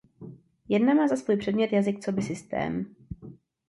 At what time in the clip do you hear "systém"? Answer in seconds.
2.21-2.95